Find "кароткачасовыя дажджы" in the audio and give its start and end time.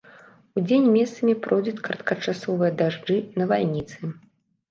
1.87-3.17